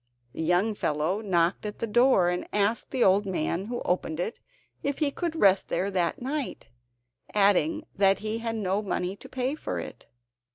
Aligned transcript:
The 0.33 0.41
young 0.41 0.73
fellow 0.73 1.21
knocked 1.21 1.63
at 1.63 1.77
the 1.77 1.85
door 1.85 2.27
and 2.29 2.47
asked 2.51 2.89
the 2.89 3.03
old 3.03 3.27
man 3.27 3.65
who 3.65 3.81
opened 3.81 4.19
it 4.19 4.39
if 4.81 4.97
he 4.97 5.11
could 5.11 5.35
rest 5.35 5.67
there 5.67 5.91
that 5.91 6.19
night, 6.19 6.69
adding 7.35 7.83
that 7.97 8.17
he 8.17 8.39
had 8.39 8.55
no 8.55 8.81
money 8.81 9.15
to 9.17 9.29
pay 9.29 9.53
for 9.53 9.77
it. 9.77 10.07